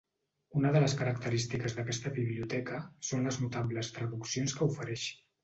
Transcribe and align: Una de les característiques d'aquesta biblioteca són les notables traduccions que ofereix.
Una 0.59 0.69
de 0.75 0.79
les 0.83 0.95
característiques 1.01 1.75
d'aquesta 1.79 2.13
biblioteca 2.15 2.81
són 3.11 3.29
les 3.29 3.39
notables 3.45 3.93
traduccions 4.01 4.59
que 4.59 4.69
ofereix. 4.73 5.07